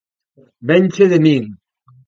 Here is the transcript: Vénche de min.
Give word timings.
Vénche 0.67 0.97
de 1.11 1.19
min. 1.25 1.45